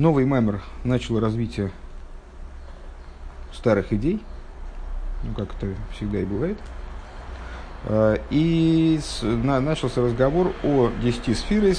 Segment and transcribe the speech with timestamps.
[0.00, 1.70] Новый мемер начал развитие
[3.52, 4.22] старых идей,
[5.22, 6.56] ну, как это всегда и бывает.
[7.84, 11.76] Э, и с, на, начался разговор о десяти сферах,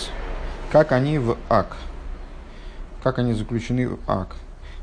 [0.72, 1.78] как они в ак,
[3.02, 4.36] как они заключены в ак.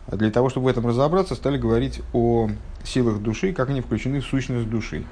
[0.09, 2.51] А для того, чтобы в этом разобраться, стали говорить о
[2.83, 5.05] силах души, как они включены в сущность души.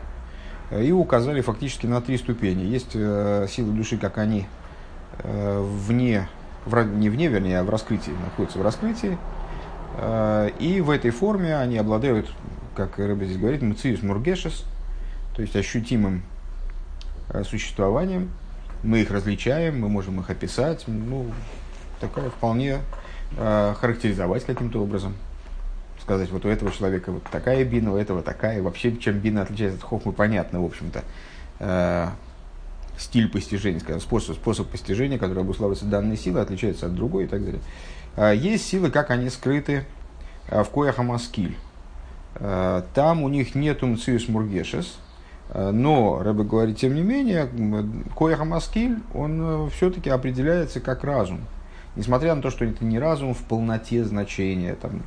[0.71, 2.65] Э, и указали фактически на три ступени.
[2.65, 4.49] Есть э, силы души, как они
[5.21, 6.29] э, вне,
[6.67, 9.17] в, не вне, вернее, а в раскрытии, находятся в раскрытии.
[9.97, 12.29] Э, и в этой форме они обладают,
[12.75, 14.65] как Рэбе здесь говорит, мциус мургешес,
[15.35, 16.23] то есть ощутимым
[17.31, 18.31] э, существованием.
[18.83, 20.85] Мы их различаем, мы можем их описать.
[20.87, 21.31] Ну,
[22.01, 22.81] такая вполне
[23.37, 25.15] э, характеризовать каким-то образом
[26.03, 28.63] сказать, вот у этого человека вот такая бина, у этого такая.
[28.63, 31.03] Вообще, чем бина отличается от хохмы, понятно, в общем-то.
[32.99, 37.45] Стиль постижения, скажем, способ, способ постижения, который обуславливается данной силой, отличается от другой и так
[37.45, 37.61] далее.
[38.17, 39.85] Э, есть силы, как они скрыты
[40.49, 41.57] э, в коях амаскиль.
[42.37, 44.99] Э, там у них нет мциус мургешес,
[45.55, 47.49] но, Рэбе говорит, тем не менее,
[48.17, 51.41] коях амаскиль, он э, все-таки определяется как разум.
[51.95, 55.03] Несмотря на то, что это не разум в полноте значения, там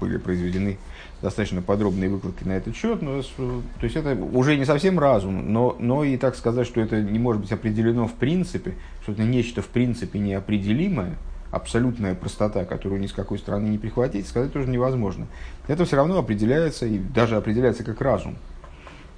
[0.00, 0.78] были произведены
[1.22, 5.76] достаточно подробные выкладки на этот счет, но, то есть это уже не совсем разум, но,
[5.78, 9.60] но и так сказать, что это не может быть определено в принципе, что это нечто
[9.60, 11.16] в принципе неопределимое,
[11.50, 15.26] абсолютная простота, которую ни с какой стороны не прихватить, сказать тоже невозможно.
[15.68, 18.36] Это все равно определяется, и даже определяется как разум,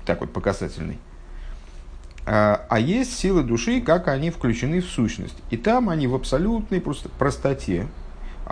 [0.04, 0.98] так вот по касательной.
[2.24, 5.36] А, а есть силы души, как они включены в сущность.
[5.50, 7.86] И там они в абсолютной просто простоте.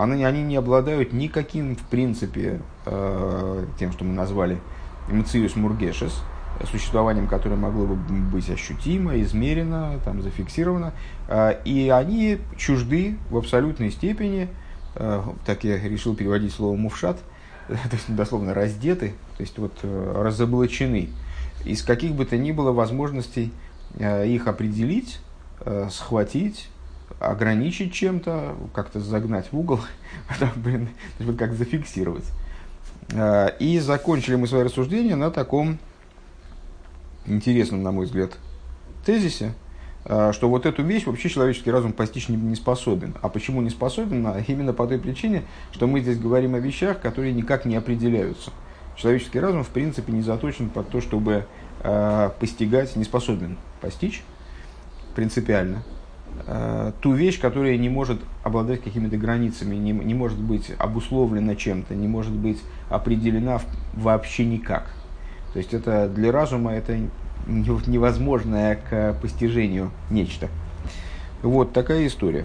[0.03, 4.59] Они, они не обладают никаким, в принципе, э, тем, что мы назвали
[5.09, 6.23] мциус мургешес,
[6.71, 10.93] существованием, которое могло бы быть ощутимо, измерено, там, зафиксировано.
[11.29, 14.49] Э, и они чужды в абсолютной степени,
[14.95, 17.19] э, так я решил переводить слово мувшат,
[17.69, 21.11] то есть дословно раздеты, то есть вот разоблачены
[21.65, 23.53] из каких бы то ни было возможностей
[23.99, 25.21] э, их определить,
[25.61, 26.69] э, схватить,
[27.19, 29.81] ограничить чем-то, как-то загнать в угол,
[30.57, 30.89] блин,
[31.39, 32.25] как зафиксировать.
[33.13, 35.79] Э, и закончили мы свои рассуждения на таком
[37.27, 38.33] интересном, на мой взгляд,
[39.05, 39.55] тезисе,
[40.05, 43.15] что вот эту вещь вообще человеческий разум постичь не, способен.
[43.21, 44.27] А почему не способен?
[44.27, 45.43] А именно по той причине,
[45.73, 48.51] что мы здесь говорим о вещах, которые никак не определяются
[49.01, 51.47] человеческий разум, в принципе, не заточен под то, чтобы
[51.83, 54.23] э, постигать, не способен постичь
[55.15, 55.83] принципиально
[56.47, 61.95] э, ту вещь, которая не может обладать какими-то границами, не, не может быть обусловлена чем-то,
[61.95, 63.61] не может быть определена
[63.95, 64.91] вообще никак.
[65.53, 66.99] То есть это для разума это
[67.47, 70.49] невозможное к постижению нечто.
[71.43, 72.45] Вот такая история.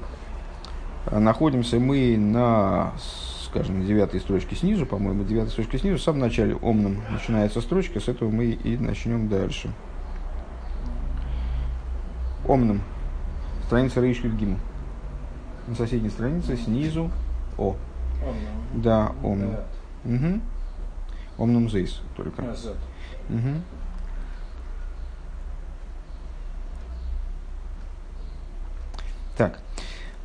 [1.11, 2.93] Находимся мы на
[3.55, 8.09] скажем, девятой строчке снизу, по-моему, девятой строчке снизу, в самом начале омном начинается строчка, с
[8.09, 9.71] этого мы и начнем дальше.
[12.45, 12.81] Омном.
[13.65, 14.59] Страница Рейшлит Гиму.
[15.67, 17.09] На соседней странице снизу
[17.57, 17.75] О.
[18.21, 18.81] Омном.
[18.83, 19.55] Да, омном.
[20.05, 20.41] Угу.
[21.37, 22.41] Омном зейс только.
[22.41, 23.39] Угу.
[29.37, 29.59] Так.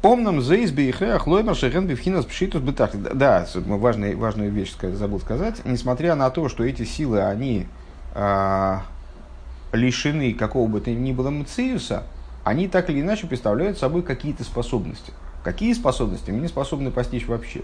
[0.02, 2.90] Омном зейс бейхеах лоймер шехен бифхинас пшитус бетах.
[2.94, 5.62] Да, важная, важную вещь забыл сказать.
[5.64, 7.66] Несмотря на то, что эти силы, они
[8.14, 8.82] а,
[9.72, 12.04] лишены какого бы то ни было мциуса,
[12.50, 15.12] они так или иначе представляют собой какие-то способности.
[15.44, 17.62] Какие способности мы не способны постичь вообще.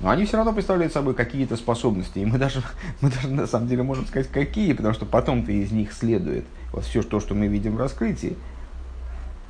[0.00, 2.18] Но они все равно представляют собой какие-то способности.
[2.18, 2.60] И мы даже,
[3.00, 6.84] мы даже на самом деле можем сказать, какие, потому что потом-то из них следует вот
[6.84, 8.36] все то, что мы видим в раскрытии.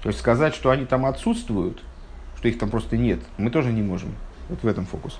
[0.03, 1.83] То есть сказать, что они там отсутствуют,
[2.37, 4.15] что их там просто нет, мы тоже не можем.
[4.51, 5.19] Вот в этом фокус.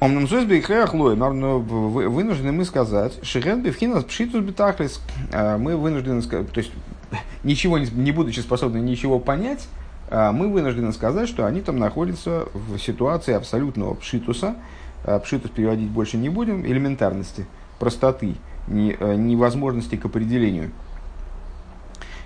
[0.00, 5.02] И хреахлой, вынуждены мы сказать, шихен бифхинас пшитус битахлис,
[5.32, 6.72] а, мы вынуждены сказать, то есть
[7.44, 9.68] ничего не, не будучи способны ничего понять,
[10.08, 14.56] а, мы вынуждены сказать, что они там находятся в ситуации абсолютного пшитуса,
[15.04, 17.46] а, пшитус переводить больше не будем, элементарности,
[17.78, 18.34] простоты,
[18.68, 20.70] невозможности к определению.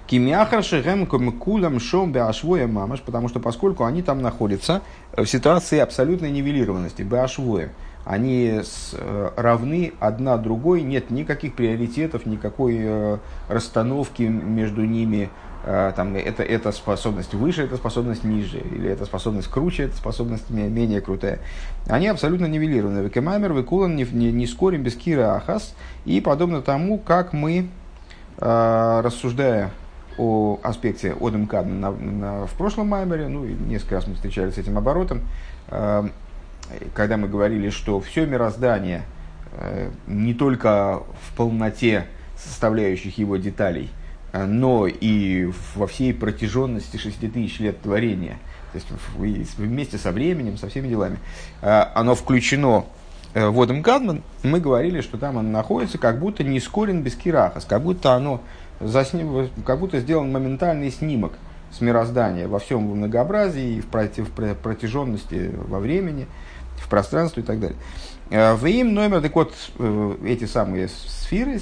[0.07, 4.83] Кимяхар шехем кулам шом беашвоя мамаш, потому что поскольку они там находятся
[5.17, 7.73] в ситуации абсолютной нивелированности, беашвоя,
[8.05, 13.19] они с, э, равны одна другой, нет никаких приоритетов, никакой э,
[13.49, 15.31] расстановки между ними,
[15.65, 20.51] э, там, это, эта способность выше, эта способность ниже, или эта способность круче, эта способность
[20.51, 21.39] менее крутая.
[21.89, 23.01] Они абсолютно нивелированы.
[23.01, 25.75] Векемаймер, векулан, не, не, не скорим без кира ахас,
[26.05, 27.69] и подобно тому, как мы,
[28.37, 29.71] рассуждая
[30.19, 34.55] о аспекте Одем Кадна на, на, в прошлом Маймере, ну, и несколько раз мы встречались
[34.55, 35.23] с этим оборотом,
[36.95, 39.03] когда мы говорили, что все мироздание
[39.53, 42.07] э, не только в полноте
[42.37, 43.91] составляющих его деталей,
[44.33, 48.39] э, но и во всей протяженности шести тысяч лет творения,
[48.73, 48.79] то
[49.23, 51.19] есть вместе со временем, со всеми делами,
[51.63, 52.87] э, оно включено
[53.35, 57.65] в Одем Кадман, мы говорили, что там оно находится как будто не скорен без кирахас,
[57.65, 58.41] как будто оно
[58.79, 61.33] засним, как будто сделан моментальный снимок
[61.73, 66.29] с мироздания во всем многообразии, против, в протяженности во времени,
[66.85, 67.77] в пространстве и так далее.
[68.31, 71.61] Э, в им номер, так вот, э, эти самые сферы,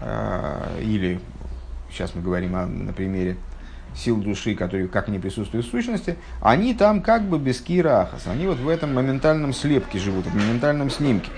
[0.00, 1.20] э, или
[1.90, 3.36] сейчас мы говорим о, на примере
[3.94, 8.46] сил души, которые как не присутствуют в сущности, они там как бы без кирахас, они
[8.46, 11.30] вот в этом моментальном слепке живут, в моментальном снимке.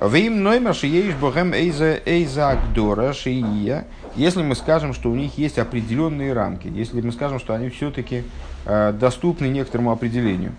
[0.00, 3.86] Вим ноймер шиеиш богем эйза эйза агдора шия.
[4.14, 8.24] Если мы скажем, что у них есть определенные рамки, если мы скажем, что они все-таки
[8.64, 10.52] доступны некоторому определению.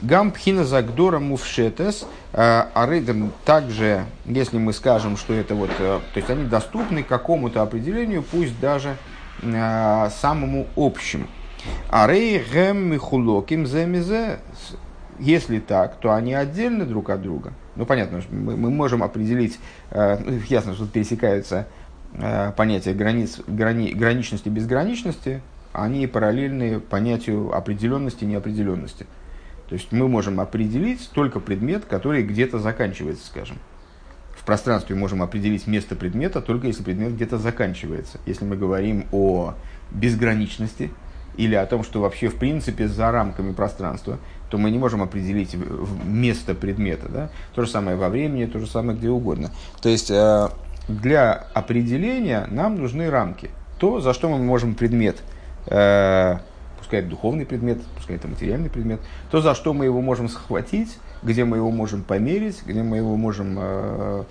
[0.00, 6.16] Гам пхина загдора мувшетес, э, а также, если мы скажем, что это вот, э, то
[6.18, 8.96] есть они доступны какому-то определению, пусть даже
[9.42, 11.26] э, самому общему.
[11.88, 14.38] Арей гэм михулоким земизе,
[15.18, 17.52] если так, то они отдельны друг от друга.
[17.74, 19.58] Ну, понятно, мы, мы можем определить,
[19.90, 21.66] э, ну, ясно, что пересекаются
[22.14, 25.40] э, понятия границ, грани, граничности и безграничности,
[25.72, 29.06] они параллельны понятию определенности и неопределенности.
[29.68, 33.58] То есть мы можем определить только предмет, который где-то заканчивается, скажем.
[34.36, 38.18] В пространстве можем определить место предмета только если предмет где-то заканчивается.
[38.26, 39.54] Если мы говорим о
[39.90, 40.90] безграничности
[41.36, 44.18] или о том, что вообще в принципе за рамками пространства,
[44.50, 45.56] то мы не можем определить
[46.04, 47.08] место предмета.
[47.08, 47.30] Да?
[47.54, 49.50] То же самое во времени, то же самое где угодно.
[49.82, 50.48] То есть э,
[50.88, 53.50] для определения нам нужны рамки.
[53.78, 55.16] То, за что мы можем предмет,
[55.66, 56.38] э,
[56.86, 59.00] пускай это духовный предмет, пускай это материальный предмет,
[59.30, 63.16] то, за что мы его можем схватить, где мы его можем померить, где мы его
[63.16, 64.24] можем э,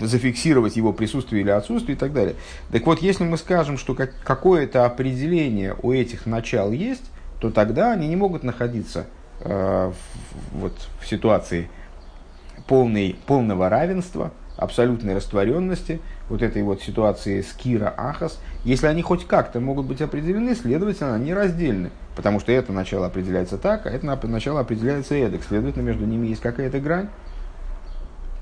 [0.00, 2.34] зафиксировать его присутствие или отсутствие и так далее.
[2.72, 7.10] Так вот, если мы скажем, что как, какое-то определение у этих начал есть,
[7.40, 9.06] то тогда они не могут находиться
[9.42, 9.90] Э,
[10.52, 11.70] вот, в ситуации
[12.66, 19.60] полной, полного равенства, абсолютной растворенности, вот этой вот ситуации скира ахас, если они хоть как-то
[19.60, 21.90] могут быть определены, следовательно, они раздельны.
[22.16, 25.42] Потому что это начало определяется так, а это начало определяется эдак.
[25.46, 27.08] Следовательно, между ними есть какая-то грань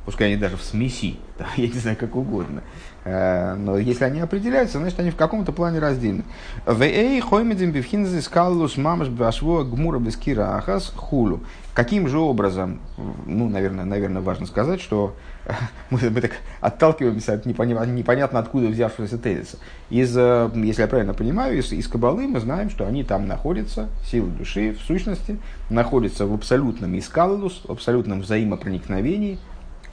[0.08, 2.62] пускай они даже в смеси, да, я не знаю, как угодно.
[3.04, 6.24] Э, но если они определяются, значит, они в каком-то плане раздельны.
[6.64, 11.40] Вэй хоймедим бифхинзи скаллус мамаш башво гмура бескира ахас хулу.
[11.74, 12.80] Каким же образом,
[13.26, 15.14] ну, наверное, наверное, важно сказать, что
[15.90, 19.58] мы, мы так отталкиваемся от непонятно, откуда взявшегося тезиса.
[19.90, 23.88] Из, э, если я правильно понимаю, из, из Кабалы мы знаем, что они там находятся,
[24.04, 25.38] силы души, в сущности,
[25.70, 29.38] находятся в абсолютном искаллус, в абсолютном взаимопроникновении,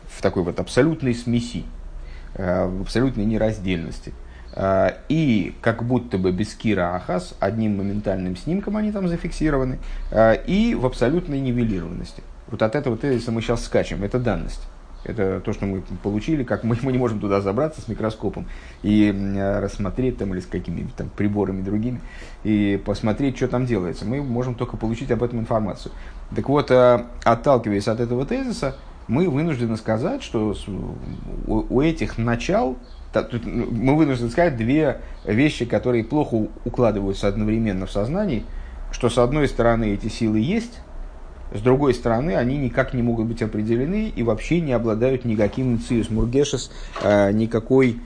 [0.10, 1.64] в такой вот абсолютной смеси,
[2.36, 4.14] э, в абсолютной нераздельности.
[4.56, 9.80] Э, и как будто бы без Кира Ахас, одним моментальным снимком они там зафиксированы,
[10.48, 12.24] и в абсолютной нивелированности.
[12.48, 14.62] Вот от этого тезиса мы сейчас скачем, это данность.
[15.06, 18.48] Это то, что мы получили, как мы, мы не можем туда забраться с микроскопом
[18.84, 19.14] и
[19.62, 22.02] рассмотреть там или с какими-то там приборами другими
[22.44, 24.06] и посмотреть, что там делается.
[24.06, 25.92] Мы можем только получить об этом информацию.
[26.36, 28.76] Так вот, отталкиваясь от этого тезиса,
[29.08, 30.56] мы вынуждены сказать, что
[31.46, 32.76] у этих начал,
[33.14, 38.44] мы вынуждены сказать две вещи, которые плохо укладываются одновременно в сознании,
[38.92, 40.80] что с одной стороны эти силы есть,
[41.56, 46.10] с другой стороны они никак не могут быть определены и вообще не обладают никаким циус
[46.10, 46.72] мургешес,
[47.04, 48.00] а, никакой,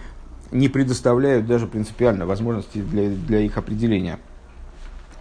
[0.51, 4.20] не предоставляют даже принципиально возможности для, для их определения.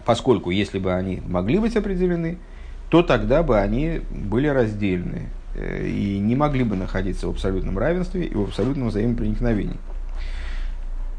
[0.05, 2.37] Поскольку если бы они могли быть определены,
[2.89, 5.29] то тогда бы они были раздельны.
[5.55, 9.77] Э, и не могли бы находиться в абсолютном равенстве и в абсолютном взаимопроникновении.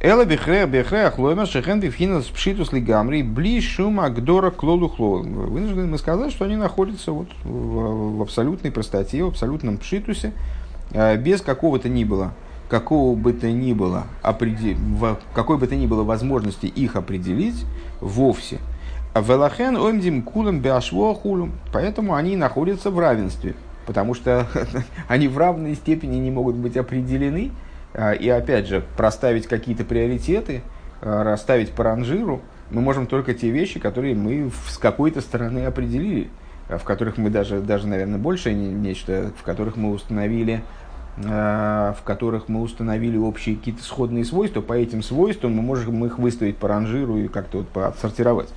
[0.03, 6.33] Эла бихре бихре ахлоймер шехен бифхинас пшитус лигамри бли шума гдора клолу Вынуждены мы сказать,
[6.33, 10.33] что они находятся вот в, в абсолютной простоте, в абсолютном пшитусе,
[10.93, 12.33] э, без какого-то ни было
[12.71, 14.77] какого бы то ни было, определ...
[15.35, 17.67] какой бы то ни было возможности их определить
[18.01, 18.59] вовсе.
[19.15, 21.53] Велахен оймдим кулем беашво хулум.
[21.73, 23.55] Поэтому они находятся в равенстве
[23.91, 24.47] потому что
[25.09, 27.51] они в равной степени не могут быть определены.
[27.93, 30.63] А, и опять же, проставить какие-то приоритеты,
[31.03, 36.31] а, расставить по ранжиру, мы можем только те вещи, которые мы с какой-то стороны определили,
[36.69, 40.63] а, в которых мы даже, даже наверное, больше нечто, в которых мы установили
[41.17, 46.57] в которых мы установили общие какие-то сходные свойства, по этим свойствам мы можем их выставить
[46.57, 48.49] по ранжиру и как-то вот отсортировать.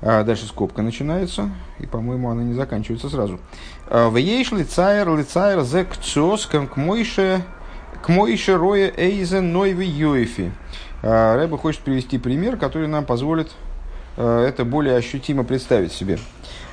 [0.00, 3.40] А дальше скобка начинается, и, по-моему, она не заканчивается сразу.
[3.90, 7.42] В ейш лицайр лицайр зе кцос к мойше
[8.02, 10.52] к мойше роя эйзе нойви юэфи.
[11.02, 13.52] Рэба хочет привести пример, который нам позволит
[14.16, 16.18] это более ощутимо представить себе.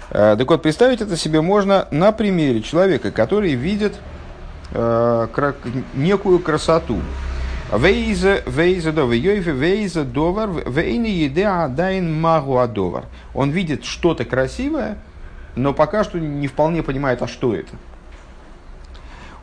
[0.10, 3.94] Так вот, представить это себе можно на примере человека, который видит
[5.94, 7.00] некую красоту.
[7.76, 13.06] Вейзе, вейзе до вейофе, вейзе довар, вейни еде адайн магу адовар.
[13.34, 15.00] Он видит что-то красивое,
[15.56, 17.72] но пока что не вполне понимает, а что это.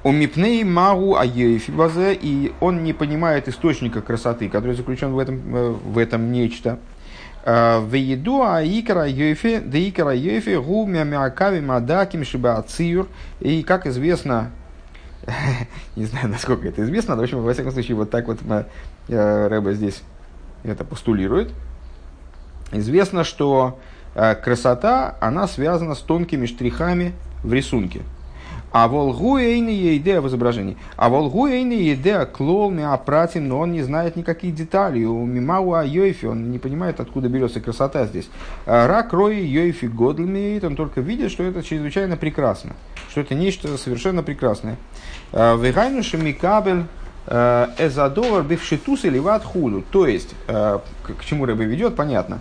[0.04, 5.38] У мипней магу аейфи базе, и он не понимает источника красоты, который заключен в этом,
[5.38, 6.78] в этом нечто.
[7.44, 12.64] В еду а икра йофи, да икра йофи, гу мямякави мадаким шиба
[13.40, 14.50] И, как известно,
[15.96, 18.38] не знаю, насколько это известно, но, в общем, во всяком случае, вот так вот
[19.08, 20.02] э, Рэба здесь
[20.64, 21.52] это постулирует.
[22.72, 23.78] Известно, что
[24.14, 28.02] э, красота, она связана с тонкими штрихами в рисунке.
[28.72, 30.78] А волгу эйни идея в изображении.
[30.96, 35.04] А волгу эйни идея клол миапратим, но он не знает никаких деталей.
[35.04, 38.30] У мимау айойфи, он не понимает, откуда берется красота здесь.
[38.64, 42.72] А рак рои йойфи годлмеет, он только видит, что это чрезвычайно прекрасно.
[43.10, 44.76] Что это нечто совершенно прекрасное.
[45.32, 46.84] А, Вегайнуши микабель
[47.26, 49.84] а, эзадовар бившитус или ватхулю.
[49.90, 52.40] То есть, к чему рыба ведет, понятно.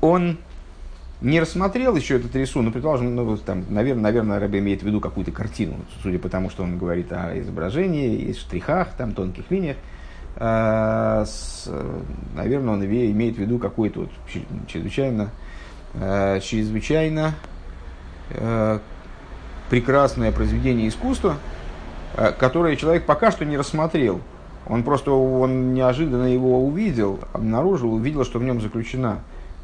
[0.00, 0.36] Он
[1.20, 5.32] не рассмотрел еще этот рисунок, предположим, ну, там, наверное, наверное, Рэбе имеет в виду какую-то
[5.32, 9.76] картину, судя по тому, что он говорит о изображении, и штрихах, там, тонких линиях.
[10.36, 11.68] А, с,
[12.36, 14.10] наверное, он имеет в виду какое-то вот
[14.68, 15.30] чрезвычайно,
[15.94, 17.34] а, чрезвычайно
[18.30, 18.80] а,
[19.70, 21.36] прекрасное произведение искусства,
[22.38, 24.20] которое человек пока что не рассмотрел.
[24.66, 29.20] Он просто он неожиданно его увидел, обнаружил, увидел, что в нем заключена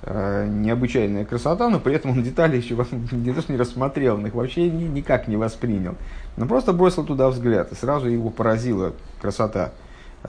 [0.06, 2.74] необычайная красота, но при этом он детали еще
[3.12, 5.94] не то, что не рассмотрел, он их вообще ни, никак не воспринял.
[6.36, 9.72] Но просто бросил туда взгляд, и сразу его поразила красота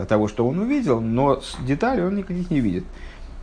[0.07, 2.83] того, что он увидел, но детали он никаких не видит.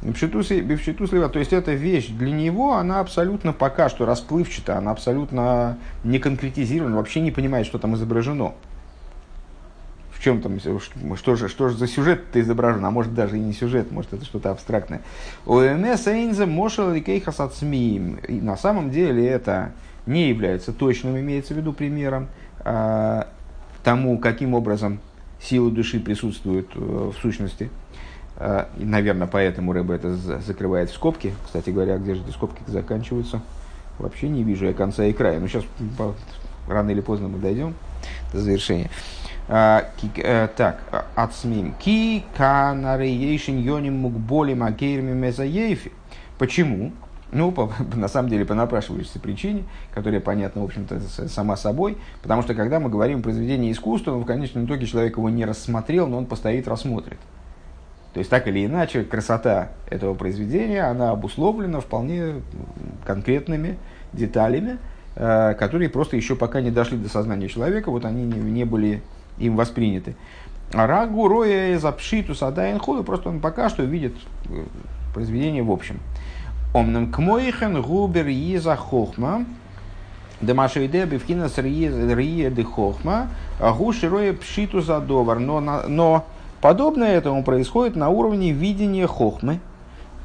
[0.02, 6.18] Бифшитуслива, то есть эта вещь для него, она абсолютно пока что расплывчата, она абсолютно не
[6.18, 8.54] конкретизирована, вообще не понимает, что там изображено
[10.22, 10.58] чем там,
[11.16, 14.24] что же, что же за сюжет-то изображен, а может даже и не сюжет, может это
[14.24, 15.02] что-то абстрактное.
[15.46, 19.72] ОМС Эйнзе Мошел Рикейхас И на самом деле это
[20.06, 22.28] не является точным, имеется в виду примером
[22.60, 23.28] а,
[23.82, 25.00] тому, каким образом
[25.40, 27.68] силы души присутствуют э, в сущности.
[28.36, 31.34] А, и, наверное, поэтому Рэба это закрывает в скобки.
[31.44, 33.42] Кстати говоря, где же эти скобки заканчиваются?
[33.98, 35.40] Вообще не вижу я конца и края.
[35.40, 35.64] Но сейчас
[36.68, 37.74] рано или поздно мы дойдем
[38.32, 38.90] до завершения.
[39.48, 39.84] А,
[40.16, 41.74] э, так, отсмим.
[41.74, 45.92] Ки канареешин йоним мукболи макейрми мезаейфи.
[46.38, 46.92] Почему?
[47.32, 51.96] Ну, по, на самом деле, по напрашивающейся причине, которая понятна, в общем-то, сама собой.
[52.22, 55.44] Потому что, когда мы говорим о произведении искусства, ну, в конечном итоге человек его не
[55.44, 57.18] рассмотрел, но он постоит, рассмотрит.
[58.12, 62.42] То есть, так или иначе, красота этого произведения, она обусловлена вполне
[63.06, 63.78] конкретными
[64.12, 64.78] деталями,
[65.16, 69.02] э, которые просто еще пока не дошли до сознания человека, вот они не, не были
[69.38, 70.16] им восприняты.
[70.72, 74.14] А рагу роя запшиту садайн худу, просто он пока что видит
[74.48, 74.64] э,
[75.12, 76.00] произведение в общем.
[76.72, 79.44] Омнам кмоихен губер еза хохма,
[80.40, 83.28] Демашейде бифкина с рие де хохма,
[83.60, 85.38] гуши роя пшиту задовар.
[85.38, 86.24] Но, но
[86.60, 89.60] подобное этому происходит на уровне видения хохмы,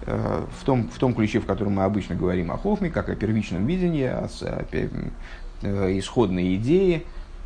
[0.06, 3.16] э, в том, в том ключе, в котором мы обычно говорим о хохме, как о
[3.16, 4.66] первичном видении, о, о,
[5.64, 7.04] о исходной идее,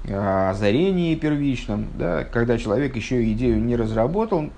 [0.09, 4.49] озарении первичном, да, когда человек еще идею не разработал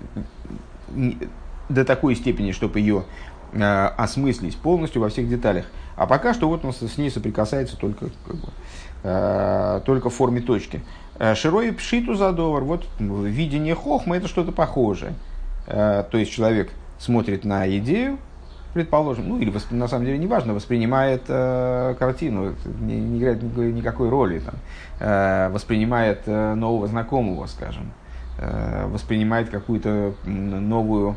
[1.68, 3.04] до такой степени, чтобы ее
[3.52, 5.66] э, осмыслить полностью во всех деталях.
[5.96, 8.48] А пока что вот он с ней соприкасается только, как бы,
[9.02, 10.82] э, только в форме точки.
[11.34, 15.14] Широй пшиту задовар, вот видение хохма это что-то похожее.
[15.66, 18.18] Э, то есть человек смотрит на идею,
[18.74, 24.40] предположим, ну или на самом деле неважно, воспринимает э, картину, не, не играет никакой роли,
[24.40, 24.54] там,
[25.00, 27.92] э, воспринимает э, нового знакомого, скажем,
[28.38, 31.16] э, воспринимает какую-то новую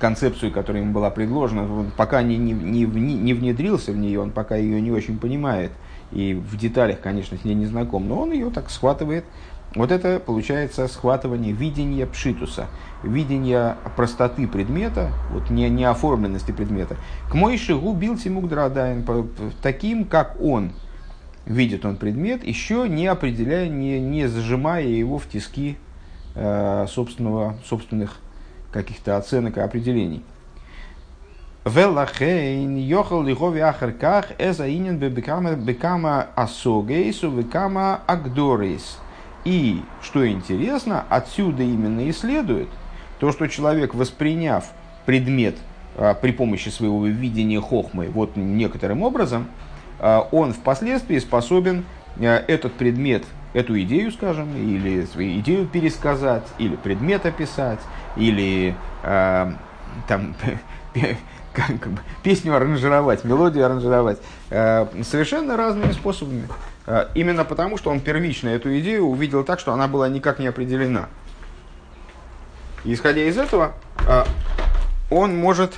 [0.00, 4.30] концепцию, которая ему была предложена, он пока не, не, не, не внедрился в нее, он
[4.30, 5.70] пока ее не очень понимает,
[6.10, 9.24] и в деталях, конечно, с ней не знаком, но он ее так схватывает.
[9.74, 12.68] Вот это получается схватывание видения пшитуса
[13.02, 16.96] видение простоты предмета, вот не, не оформленности предмета,
[17.30, 19.04] к Мойши губил Тимук Драдайн,
[19.62, 20.72] таким, как он
[21.46, 25.76] видит он предмет, еще не определяя, не, не зажимая его в тиски
[26.34, 28.18] э, собственного, собственных
[28.72, 30.22] каких-то оценок и определений.
[31.64, 38.98] Велахейн йохал лихови ахарках эза инин бекама бекама асогейсу бекама агдорейс.
[39.44, 42.68] И, что интересно, отсюда именно и следует
[43.20, 44.64] то, что человек, восприняв
[45.06, 45.56] предмет
[45.96, 49.46] а, при помощи своего видения хохмы вот некоторым образом,
[50.00, 51.84] а, он впоследствии способен
[52.18, 57.80] а, этот предмет, эту идею, скажем, или свою идею пересказать, или предмет описать,
[58.16, 59.52] или э,
[60.08, 60.34] там
[61.54, 64.18] как, бы, песню аранжировать, мелодию аранжировать
[64.50, 66.48] э, совершенно разными способами.
[66.86, 70.46] Э, именно потому, что он первично эту идею увидел так, что она была никак не
[70.46, 71.08] определена.
[72.84, 73.74] исходя из этого,
[74.06, 74.24] э,
[75.10, 75.74] он может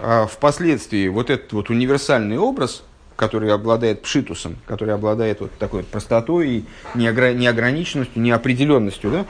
[0.00, 2.82] э, впоследствии вот этот вот универсальный образ,
[3.16, 6.64] который обладает пшитусом, который обладает вот такой простотой и
[6.94, 9.26] неограниченностью, неопределенностью, да,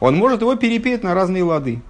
[0.00, 1.82] он может его перепеть на разные лады.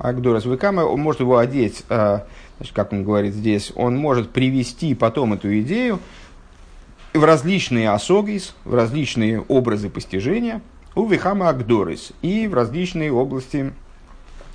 [0.00, 2.26] Агдорас Векама, он может его одеть, а,
[2.56, 6.00] значит, как он говорит здесь, он может привести потом эту идею
[7.12, 10.62] в различные осогис, в различные образы постижения,
[10.94, 13.72] у Вихама Агдорис, и в различные области,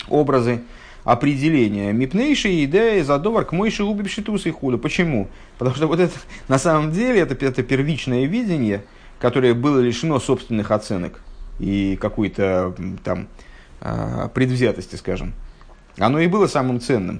[0.09, 0.61] образы
[1.03, 4.79] определения мипнейшей идеи задовар к мойши убившитус и худу.
[4.79, 5.27] Почему?
[5.59, 6.13] Потому что вот это
[6.47, 8.83] на самом деле это, это первичное видение,
[9.19, 11.21] которое было лишено собственных оценок
[11.59, 13.27] и какой-то там
[14.33, 15.33] предвзятости, скажем,
[15.97, 17.19] оно и было самым ценным.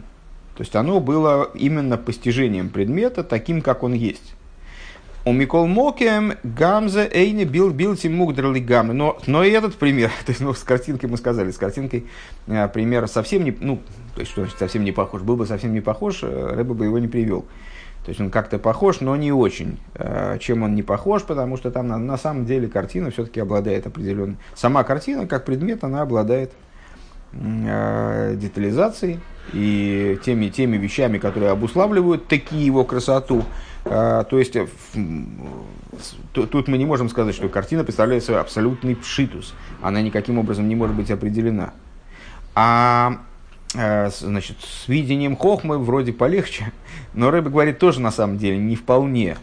[0.56, 4.36] То есть оно было именно постижением предмета таким, как он есть.
[5.26, 8.94] У Микол Мокем Гамза Эйни бил бил Тимугдрали Гамы.
[8.94, 12.06] Но, но и этот пример, то есть ну, с картинкой мы сказали, с картинкой
[12.46, 13.82] э, пример совсем не, ну,
[14.14, 16.86] то есть что значит совсем не похож, был бы совсем не похож, э, Рэба бы
[16.86, 17.46] его не привел.
[18.06, 19.80] То есть он как-то похож, но не очень.
[19.96, 23.88] Э, чем он не похож, потому что там на, на самом деле картина все-таки обладает
[23.88, 24.38] определенной...
[24.54, 26.52] Сама картина, как предмет, она обладает
[27.34, 29.20] э, детализацией
[29.54, 33.44] и теми, теми вещами, которые обуславливают такие его красоту.
[33.86, 34.68] Э, то есть э,
[36.32, 39.56] тут мы не можем сказать, что картина представляет собой абсолютный пшитус.
[39.82, 41.74] Она никаким образом не может быть определена.
[42.54, 43.22] А
[43.76, 46.72] значит, с видением хохмы вроде полегче,
[47.14, 49.38] но Рэбе говорит тоже на самом деле не вполне.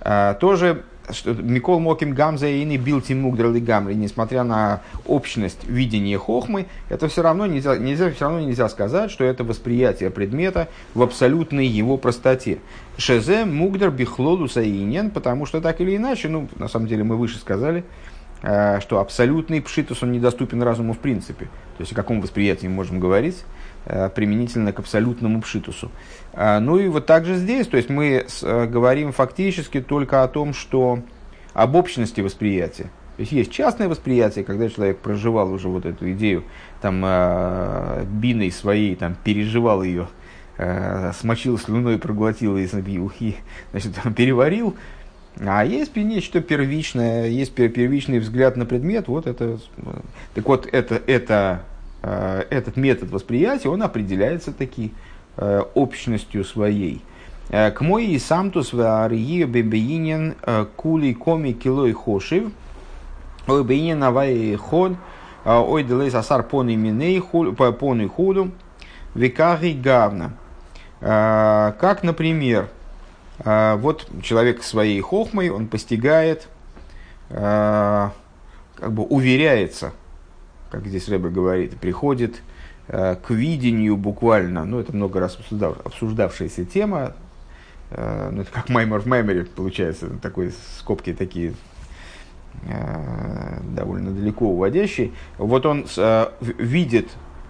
[0.00, 6.18] А, тоже что Микол Моким Гамза и не бил Тимугдрали Гамри, несмотря на общность видения
[6.18, 11.02] хохмы, это все равно нельзя, нельзя, все равно нельзя сказать, что это восприятие предмета в
[11.02, 12.58] абсолютной его простоте.
[12.98, 17.38] Шезе Мугдер Бихлоду Саинен, потому что так или иначе, ну, на самом деле мы выше
[17.38, 17.84] сказали,
[18.42, 21.44] э, что абсолютный пшитус, он недоступен разуму в принципе.
[21.76, 23.65] То есть о каком восприятии мы можем говорить, Э,
[24.14, 25.90] применительно к абсолютному пшитусу.
[26.32, 30.54] А, ну и вот также здесь, то есть мы э, говорим фактически только о том,
[30.54, 31.00] что
[31.54, 32.90] об общности восприятия.
[33.16, 36.44] То есть есть частное восприятие, когда человек проживал уже вот эту идею,
[36.82, 40.08] там, э, биной своей, там, переживал ее,
[41.12, 43.36] смочил слюной, проглотил и, и
[43.72, 44.74] значит, переварил.
[45.38, 49.58] А есть нечто первичное, есть первичный взгляд на предмет, вот это,
[50.34, 54.92] так вот, это, это Э, этот метод восприятия, он определяется таки
[55.36, 57.02] э, общностью своей.
[57.48, 60.36] Э, к мой и сам то сварии бебеинен
[60.76, 62.52] кули коми килой хошив,
[63.46, 64.92] ой беинен авай ход,
[65.44, 68.52] ой делей сасар поны миней поны худу,
[69.14, 70.34] векари гавна.
[71.00, 72.68] Как, например,
[73.44, 76.48] вот человек своей хохмой, он постигает,
[77.28, 78.12] как
[78.80, 79.92] бы уверяется–
[80.76, 82.42] как здесь Рэбе говорит, приходит
[82.88, 87.14] э, к видению буквально, ну это много раз обсуждав, обсуждавшаяся тема,
[87.90, 91.54] э, ну это как Маймор в Маймере получается, такой скобки такие
[92.68, 95.12] э, довольно далеко уводящие.
[95.38, 95.86] Вот он
[96.40, 97.08] видит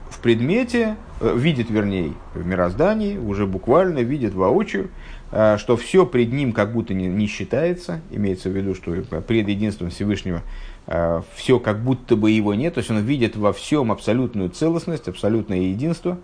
[0.08, 4.88] в предмете, видит вернее в мироздании, уже буквально видит воочию,
[5.30, 9.90] что все пред ним как будто не, не считается, имеется в виду, что пред единством
[9.90, 10.42] Всевышнего
[10.86, 15.58] все как будто бы его нет, то есть он видит во всем абсолютную целостность, абсолютное
[15.58, 16.18] единство,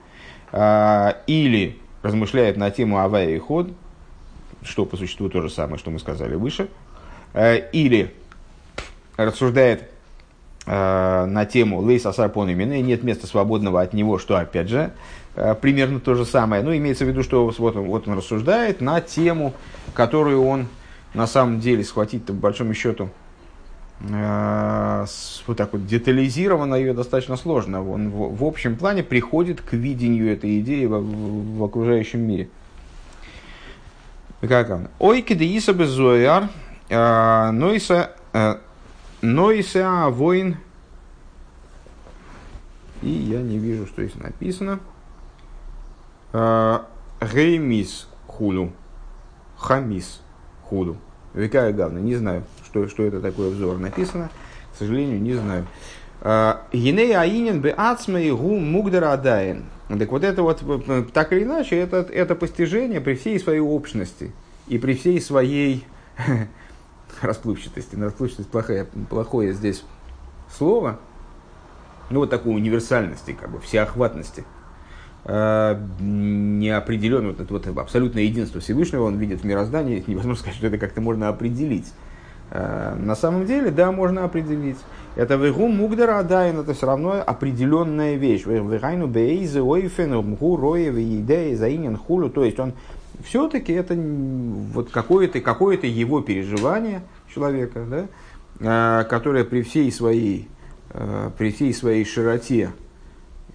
[0.52, 3.70] э, или размышляет на тему Авая и Ход,
[4.62, 6.68] что по существу то же самое, что мы сказали выше,
[7.34, 8.14] э, или
[9.16, 9.88] рассуждает
[10.64, 14.92] на тему Лейс Асарпон именно, нет места свободного от него, что опять же
[15.60, 16.62] примерно то же самое.
[16.62, 19.54] Ну, имеется в виду, что вот он, вот он рассуждает на тему,
[19.92, 20.68] которую он
[21.14, 23.21] на самом деле схватить-то, по большому счету, Э,
[24.04, 27.88] вот так вот детализированно ее достаточно сложно.
[27.88, 32.48] Он в, в общем плане приходит к видению этой идеи в, в, в окружающем мире.
[34.40, 34.88] Как он?
[34.98, 36.48] Ой, кедеиса безояр,
[36.90, 38.16] Нойса
[39.20, 40.56] Нойса воин.
[43.02, 44.80] И я не вижу, что здесь написано.
[46.32, 48.72] Геймис хулю.
[49.56, 50.20] Хамис
[50.64, 50.96] хулю.
[51.34, 51.98] Векая гавна.
[51.98, 54.30] Не знаю, что, что это такое взор написано.
[54.74, 55.66] К сожалению, не знаю.
[56.72, 59.64] Гиней аинен бы ацмей гу мугдара адаин.
[59.88, 60.62] Так вот это вот,
[61.12, 64.32] так или иначе, это, это постижение при всей своей общности
[64.66, 65.84] и при всей своей
[67.20, 67.96] расплывчатости.
[67.96, 69.84] Расплывчатость плохое, плохое здесь
[70.56, 70.98] слово.
[72.08, 74.44] Ну, вот такой универсальности, как бы всеохватности.
[75.24, 80.66] Э, неопределенно, вот это вот абсолютное единство Всевышнего он видит в мироздании, невозможно сказать, что
[80.68, 81.92] это как-то можно определить.
[82.54, 84.76] Э, на самом деле, да, можно определить.
[85.16, 88.44] Это вегу мугдара адайн, это все равно определенная вещь.
[88.44, 92.28] Вегайну бейзе ойфен мгу роев идеи заинен хулу.
[92.28, 92.74] То есть он
[93.24, 97.00] все-таки это вот какое-то какое его переживание
[97.34, 100.48] человека, да, э, которое при всей своей
[101.38, 102.70] при всей своей широте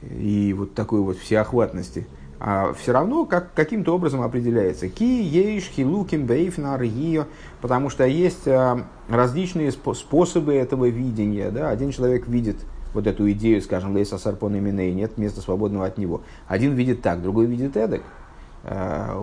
[0.01, 2.07] и вот такой вот всеохватности,
[2.39, 4.89] а все равно как, каким-то образом определяется.
[4.89, 7.25] Ки, ейш, хилуким, бейфнар, ее,
[7.61, 11.49] потому что есть а, различные способы этого видения.
[11.49, 11.69] Да?
[11.69, 12.57] Один человек видит
[12.93, 16.21] вот эту идею, скажем, Лейса Сарпон и нет места свободного от него.
[16.47, 18.01] Один видит так, другой видит эдак.
[18.69, 19.17] А,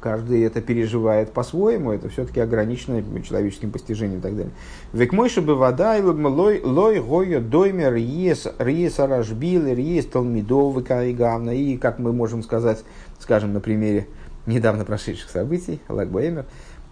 [0.00, 4.52] каждый это переживает по-своему, это все-таки ограничено человеческим постижением и так далее.
[4.94, 11.50] Век мойши бы вода и лой гойо доймер риес аражбил риес талмидов и гавна.
[11.50, 12.82] И как мы можем сказать,
[13.18, 14.06] скажем, на примере
[14.46, 16.46] недавно прошедших событий, Лагбаэмер,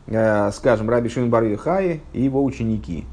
[0.08, 1.58] а, скажем, Раби Шимон Бар и
[2.12, 3.06] его ученики.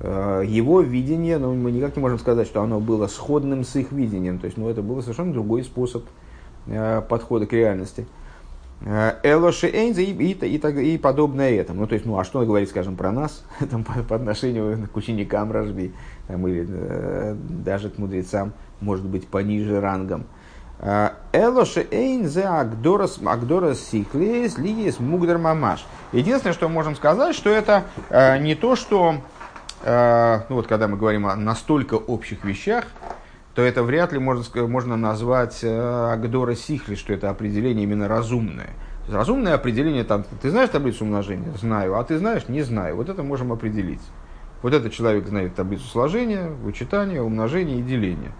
[0.00, 3.90] А, его видение, ну, мы никак не можем сказать, что оно было сходным с их
[3.90, 4.38] видением.
[4.38, 6.04] То есть, ну, это был совершенно другой способ
[7.08, 8.06] подхода к реальности.
[8.80, 11.80] Э, Элоши Эйнза и, и, и, и подобное этому.
[11.80, 14.96] Ну, то есть, ну, а что говорить, скажем, про нас, там, по, по отношению к
[14.96, 15.92] ученикам Рожби,
[16.28, 20.26] там, или э, даже к мудрецам, может быть, пониже рангом.
[20.78, 25.84] Э, Элоши Эйнзе Агдорас Агдорас Сиклес Лиес Мугдар Мамаш.
[26.12, 29.16] Единственное, что мы можем сказать, что это э, не то, что,
[29.82, 32.84] э, ну, вот когда мы говорим о настолько общих вещах,
[33.58, 38.70] то это вряд ли можно, можно назвать э, Агдора Сихли, что это определение именно разумное.
[39.08, 41.52] Разумное определение, там, ты знаешь таблицу умножения?
[41.54, 41.98] Знаю.
[41.98, 42.46] А ты знаешь?
[42.46, 42.94] Не знаю.
[42.94, 44.00] Вот это можем определить.
[44.62, 48.30] Вот этот человек знает таблицу сложения, вычитания, умножения и деления.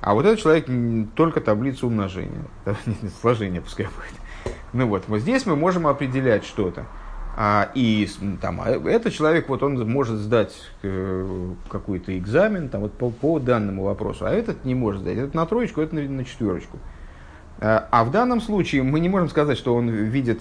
[0.00, 0.66] А вот этот человек
[1.14, 2.46] только таблицу умножения.
[3.20, 4.56] Сложения пускай будет.
[4.72, 6.84] Ну вот, вот здесь мы можем определять что-то.
[7.40, 8.08] А, и
[8.42, 13.38] там, а этот человек, вот он может сдать э, какой-то экзамен там, вот, по, по
[13.38, 15.18] данному вопросу, а этот не может сдать.
[15.18, 16.78] Этот на троечку, этот на, на четверочку.
[17.60, 20.40] А, а в данном случае мы не можем сказать, что он видит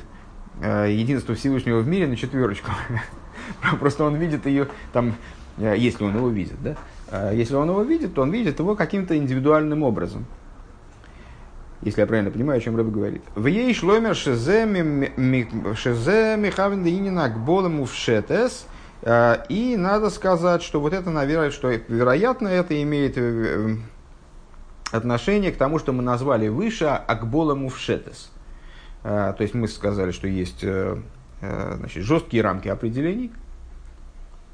[0.59, 2.71] э, единство Всевышнего в мире на четверочку.
[3.79, 5.13] Просто он видит ее, там,
[5.59, 7.31] э, если он его видит, да?
[7.31, 10.25] Если он его видит, то он видит его каким-то индивидуальным образом
[11.81, 13.21] если я правильно понимаю, о чем Рэбе говорит.
[13.35, 18.65] В ей шломер шезе михавен инина к болему в шетес.
[19.03, 23.75] А, и надо сказать, что вот это, наверное, что вероятно это имеет э,
[24.91, 28.31] отношение к тому, что мы назвали выше акболому в шетес.
[29.03, 30.97] А, то есть мы сказали, что есть э,
[31.41, 33.31] э, значит, жесткие рамки определений,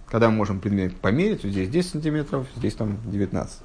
[0.09, 3.59] когда мы можем предмет померить, здесь 10 сантиметров, здесь там 19.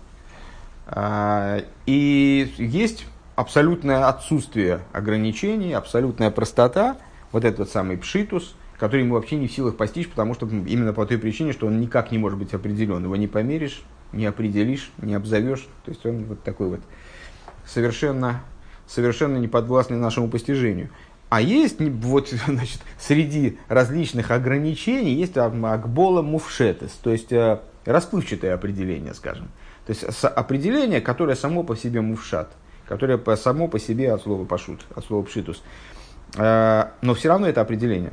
[0.87, 3.05] А, и есть
[3.39, 6.97] абсолютное отсутствие ограничений, абсолютная простота,
[7.31, 11.07] вот этот самый пшитус, который мы вообще не в силах постичь, потому что именно по
[11.07, 13.05] той причине, что он никак не может быть определен.
[13.05, 15.69] Его не померишь, не определишь, не обзовешь.
[15.85, 16.81] То есть он вот такой вот
[17.65, 18.43] совершенно,
[18.89, 20.91] совершенно не подвластный нашему постижению.
[21.29, 29.15] А есть вот, значит, среди различных ограничений есть акбола муфшетес, то есть э, расплывчатое определение,
[29.15, 29.47] скажем.
[29.87, 32.51] То есть определение, которое само по себе муфшат–
[32.89, 35.63] которое по, само по себе от слова пашут, от слова пшитус.
[36.37, 38.13] Э, но все равно это определение.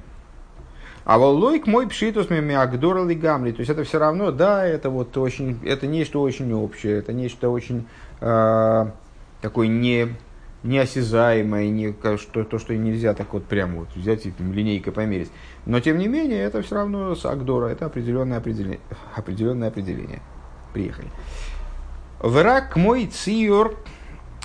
[1.06, 3.52] А воллойк мой пшитус миагдора гамли.
[3.52, 7.50] То есть это все равно, да, это вот очень, это нечто очень общее, это нечто
[7.50, 7.88] очень
[8.22, 8.88] э,
[9.42, 10.16] такое не,
[10.64, 15.32] неосязаемое, не, что, то, что нельзя так вот прямо вот взять и линейкой померить.
[15.68, 18.80] Но тем не менее, это все равно с Агдора, это определенное определение.
[19.16, 20.22] Определенное определение.
[20.74, 21.10] Приехали.
[22.20, 23.78] Враг мой циор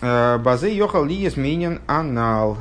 [0.01, 2.59] Э, Базе Йохал Лиес Минин Анал.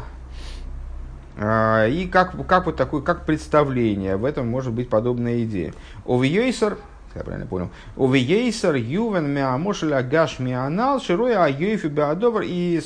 [1.37, 5.73] Э, и как, как вот такое, как представление, в этом может быть подобная идея.
[6.05, 6.77] Овиейсер,
[7.15, 12.81] я правильно понял, Овиейсер Ювен Миамошеля Гаш Мианал Широя Айоифи Беадовар и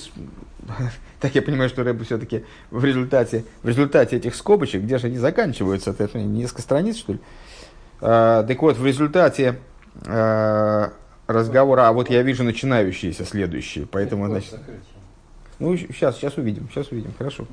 [1.20, 5.18] так я понимаю, что Рэбе все-таки в результате, в результате этих скобочек, где же они
[5.18, 7.20] заканчиваются, это несколько страниц, что ли?
[8.02, 9.60] А, так вот, в результате
[11.28, 14.60] разговора, а вот я вижу начинающиеся следующие, поэтому, значит...
[15.60, 17.48] Ну, сейчас, сейчас увидим, сейчас увидим, хорошо.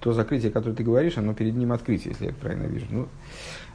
[0.00, 2.86] То закрытие, которое ты говоришь, оно перед ним открытие, если я правильно вижу.
[2.90, 3.08] Ну,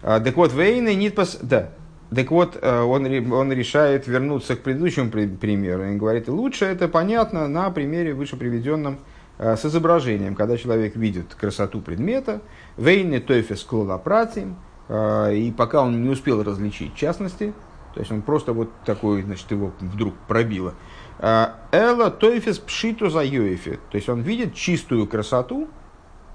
[0.01, 1.71] а, так вот, Вейна Нитпас, да,
[2.13, 7.47] так вот, э, он, он решает вернуться к предыдущему примеру и говорит, лучше это понятно
[7.47, 8.99] на примере выше приведенном
[9.39, 12.41] э, с изображением, когда человек видит красоту предмета,
[12.77, 14.55] вейны тойфес клолопратим,
[14.87, 17.53] э, и пока он не успел различить частности,
[17.95, 20.75] то есть он просто вот такой, значит, его вдруг пробило.
[21.19, 25.69] Эла тойфес пшиту за йоефи, то есть он видит чистую красоту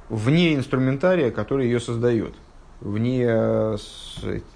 [0.09, 2.35] вне инструментария, который ее создает,
[2.81, 3.77] вне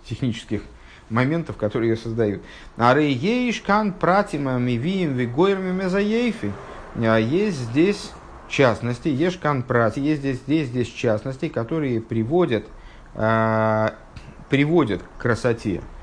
[0.09, 0.63] технических
[1.11, 2.43] моментов, которые ее создают.
[2.77, 6.53] А рейешкан пратима мивием вигойрами мезаейфи.
[6.97, 8.13] А есть здесь
[8.49, 12.65] частности, ешкан прати, есть здесь, здесь, здесь частности, которые приводят,
[13.15, 13.95] а,
[14.49, 15.95] приводят к красоте а,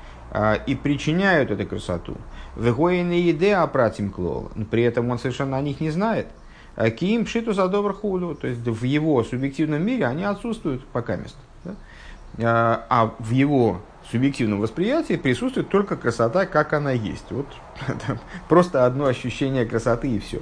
[0.66, 2.16] и причиняют эту красоту.
[2.56, 4.50] Вегоины еде апратим клол.
[4.70, 6.26] При этом он совершенно о них не знает.
[6.74, 8.34] А киим пшиту за добр худу.
[8.34, 11.36] То есть в его субъективном мире они отсутствуют пока мест.
[11.64, 12.86] Да?
[12.88, 17.26] А в его субъективном восприятии присутствует только красота, как она есть.
[17.30, 17.46] Вот
[18.48, 20.40] просто одно ощущение красоты и все.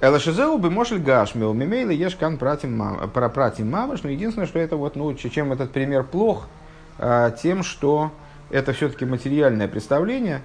[0.00, 5.52] Элашизеу бы мошель гашмил, мимейла ешкан пратим мамаш, но единственное, что это вот, ну, чем
[5.52, 6.48] этот пример плох,
[6.98, 8.10] а, тем, что
[8.54, 10.40] это все-таки материальное представление,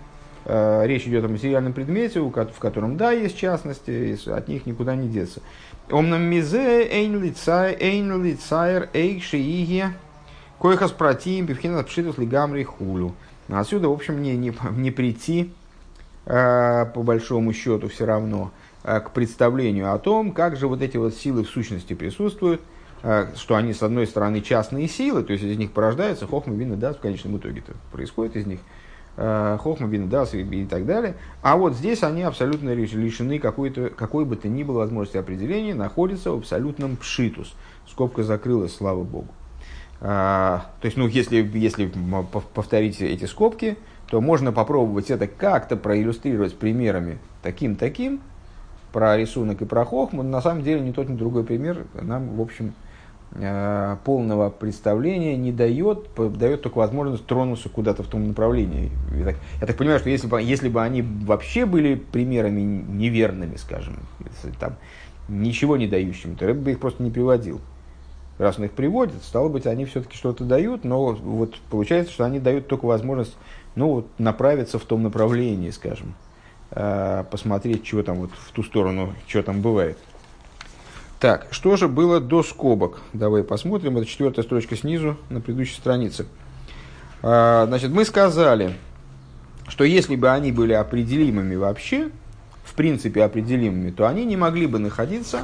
[0.45, 5.07] а, речь идет о материальном предмете, в котором, да, есть частности, от них никуда не
[5.07, 5.41] деться.
[5.91, 9.93] Омнам мизе эйн лицайр эйк шииге
[10.57, 13.13] Койхас протим, пивхина пшитус лигамри хулю.
[13.47, 15.53] Отсюда, в общем, не, не, не прийти,
[16.25, 18.51] э, по большому счету, все равно,
[18.83, 22.78] э, к представлению о том, как же вот эти вот силы в сущности присутствуют, э,
[23.01, 26.93] что они, с одной стороны, частные силы, то есть из них порождается хохма, вина, да,
[26.93, 28.59] в конечном итоге это происходит из них,
[29.15, 31.15] э, хохма, вина, да, и, и так далее.
[31.41, 36.31] А вот здесь они абсолютно лишены какой-то, какой бы то ни было возможности определения, находятся
[36.31, 37.55] в абсолютном пшитус.
[37.87, 39.29] Скобка закрылась, слава Богу.
[40.01, 41.91] А, то есть, ну, если, если
[42.53, 48.21] повторить эти скобки, то можно попробовать это как-то проиллюстрировать примерами таким-таким,
[48.91, 50.23] про рисунок и про хохму.
[50.23, 52.88] На самом деле, ни тот, ни другой пример нам, в общем, а,
[53.31, 58.91] полного представления не дает, дает только возможность тронуться куда-то в том направлении.
[59.15, 63.55] Я так, я так понимаю, что если бы, если бы они вообще были примерами неверными,
[63.57, 63.99] скажем,
[64.59, 64.77] там,
[65.27, 67.61] ничего не дающими, то я бы их просто не приводил
[68.39, 72.39] раз он их приводит, стало быть, они все-таки что-то дают, но вот получается, что они
[72.39, 73.37] дают только возможность
[73.75, 76.15] ну, вот, направиться в том направлении, скажем,
[76.71, 79.97] э, посмотреть, что там вот в ту сторону, что там бывает.
[81.19, 83.01] Так, что же было до скобок?
[83.11, 83.97] Давай посмотрим.
[83.97, 86.25] Это четвертая строчка снизу на предыдущей странице.
[87.21, 88.75] Э, значит, мы сказали,
[89.67, 92.09] что если бы они были определимыми вообще,
[92.63, 95.43] в принципе определимыми, то они не могли бы находиться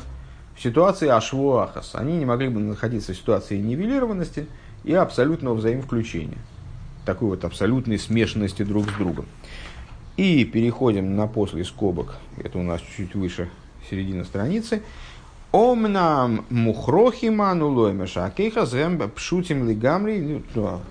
[0.56, 1.92] в ситуации ашвуахас.
[1.96, 4.48] Они не могли бы находиться в ситуации нивелированности
[4.86, 6.38] и абсолютного взаимовключения.
[7.06, 9.26] Такой вот абсолютной смешанности друг с другом.
[10.16, 12.16] И переходим на после скобок.
[12.42, 13.50] Это у нас чуть выше
[13.90, 14.82] середины страницы.
[15.56, 20.44] Омнам мухрохима нулоймеша акейха зэм пшутим лигамри.
[20.54, 20.82] Ну,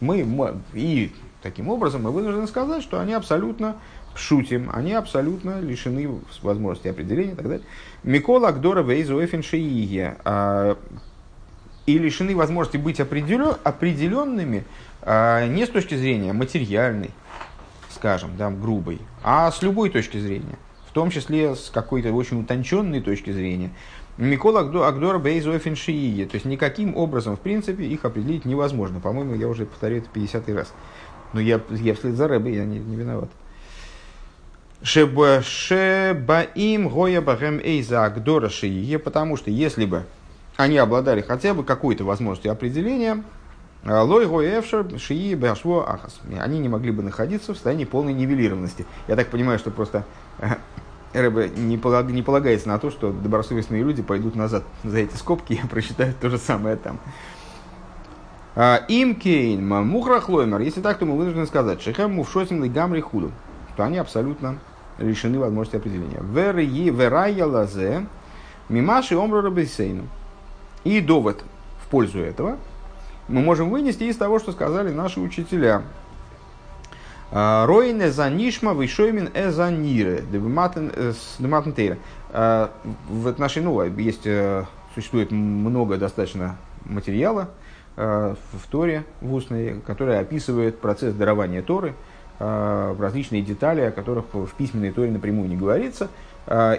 [0.00, 3.76] мы, мы, и таким образом мы вынуждены сказать, что они абсолютно
[4.14, 6.08] пшутим, они абсолютно лишены
[6.40, 7.66] возможности определения и так далее.
[8.02, 10.16] Микола Агдора Вейзуэфин Шиие.
[10.24, 10.78] А,
[11.84, 14.64] и лишены возможности быть определен, определенными
[15.02, 17.10] а, не с точки зрения материальной,
[17.90, 20.56] скажем, да, грубой, а с любой точки зрения.
[20.88, 23.72] В том числе с какой-то очень утонченной точки зрения.
[24.16, 26.26] Микола Агдора Бейзуэфин Шиие.
[26.26, 29.00] То есть никаким образом, в принципе, их определить невозможно.
[29.00, 30.72] По-моему, я уже повторяю это 50 раз.
[31.32, 33.30] Но я, я вслед за Рэбой, я не, не виноват.
[34.82, 35.42] Шебаим
[36.88, 40.04] гоя бахем эйза агдора шиие, потому что если бы
[40.56, 43.24] они обладали хотя бы какой-то возможностью определения,
[43.84, 44.84] а, лой гоя эфшер
[45.36, 48.86] башво ахас, они не могли бы находиться в состоянии полной нивелированности.
[49.08, 50.04] Я так понимаю, что просто
[50.38, 50.56] э,
[51.14, 55.54] Рэбе не, полаг, не полагается на то, что добросовестные люди пойдут назад за эти скобки
[55.54, 56.98] и прочитают то же самое там.
[58.56, 63.30] А, Им кейн мухрахлоймер, если так, то мы вынуждены сказать, шехем мувшотим гамри худу,
[63.72, 64.58] что они абсолютно
[64.98, 66.20] лишены возможности определения.
[66.22, 68.06] Верая лазе
[68.68, 70.04] мимаши омру рабисейну.
[70.84, 71.44] И довод
[71.82, 72.58] в пользу этого
[73.28, 75.82] мы можем вынести из того, что сказали наши учителя.
[77.34, 80.22] Роин эзанишма вишоймин эзанире.
[80.30, 81.98] Дематентейра.
[82.30, 84.28] В отношении, ну, есть,
[84.94, 87.48] существует много достаточно материала
[87.96, 88.36] в
[88.70, 91.94] Торе, в устной, который описывает процесс дарования Торы,
[92.38, 96.10] в различные детали, о которых в письменной Торе напрямую не говорится.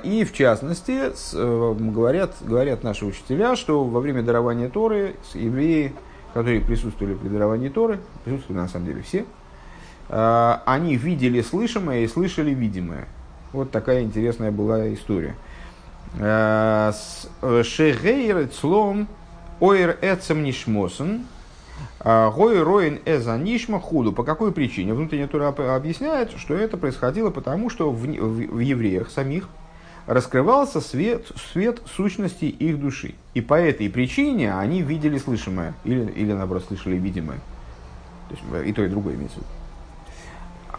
[0.03, 5.93] И в частности, говорят, говорят наши учителя, что во время дарования Торы евреи,
[6.33, 9.44] которые присутствовали при даровании Торы, присутствовали на самом деле все, Э,
[10.09, 13.07] они видели слышимое и слышали видимое.
[13.53, 15.35] Вот такая интересная была история.
[16.19, 16.91] Э,
[17.41, 19.07] Шегейр цлом
[19.59, 21.25] ойр эцем нишмосен,
[22.01, 24.11] э, гой роин эза нишма худу.
[24.11, 24.93] По какой причине?
[24.93, 29.49] Внутренняя тура объясняет, что это происходило потому, что в, в, в евреях самих
[30.05, 33.15] раскрывался свет, свет сущности их души.
[33.33, 37.39] И по этой причине они видели слышимое, или, или наоборот, слышали видимое.
[38.29, 39.49] То есть и то, и другое имеется в виду.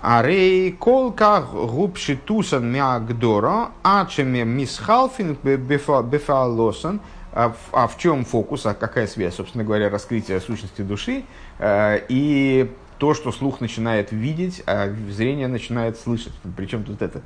[0.09, 7.01] Арей колка губши тусан мягдора, ачеме мисхалфин бефалосан.
[7.33, 7.53] А,
[7.89, 11.25] в чем фокус, а какая связь, собственно говоря, раскрытия сущности души
[11.61, 16.33] и то, что слух начинает видеть, а зрение начинает слышать.
[16.57, 17.23] Причем тут это?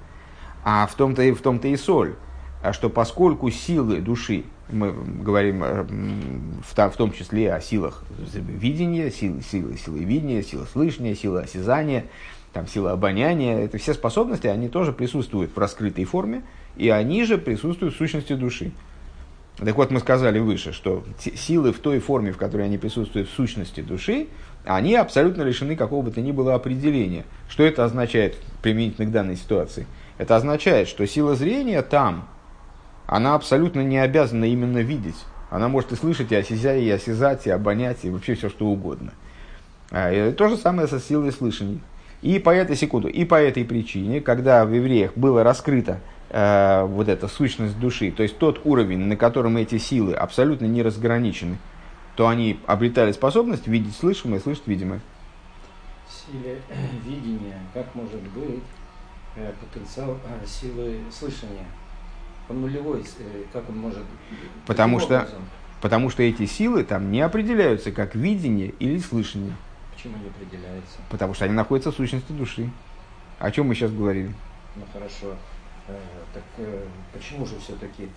[0.64, 2.14] А в том-то и, в том-то и соль,
[2.62, 5.85] а что поскольку силы души, мы говорим э,
[6.62, 12.07] в том числе о силах видения, силы, силы, силы видения, силы слышания, силы осязания,
[12.53, 16.43] там, сила обоняния, это все способности, они тоже присутствуют в раскрытой форме,
[16.77, 18.73] и они же присутствуют в сущности души.
[19.57, 23.33] Так вот, мы сказали выше, что силы в той форме, в которой они присутствуют в
[23.33, 24.29] сущности души,
[24.65, 27.25] они абсолютно лишены какого бы то ни было определения.
[27.49, 29.87] Что это означает применительно к данной ситуации?
[30.17, 32.29] Это означает, что сила зрения там,
[33.07, 35.17] она абсолютно не обязана именно видеть.
[35.51, 39.13] Она может и слышать, и осязать, и осязать, и обонять, и вообще все что угодно.
[39.91, 41.81] А, и то же самое со силой слышания.
[42.23, 47.09] И по этой секунду, и по этой причине, когда в евреях было раскрыто э, вот
[47.09, 51.57] эта сущность души, то есть тот уровень, на котором эти силы абсолютно не разграничены,
[52.17, 55.01] то они обретали способность видеть слышимое слышать видимое.
[56.09, 56.61] Силе
[57.07, 58.61] видения, как может быть
[59.37, 61.67] э, потенциал э, силы слышания?
[62.51, 64.03] Он нулевой, э, как он может...
[64.67, 65.27] Потому что,
[65.81, 69.55] потому что эти силы там не определяются как видение или слышание.
[70.01, 70.99] Почему не определяется?
[71.11, 72.71] Потому что они находятся в сущности души.
[73.39, 74.33] О чем мы сейчас говорили?
[74.77, 75.37] Ну хорошо.
[75.89, 75.99] Э,
[76.33, 78.09] так э, почему же все-таки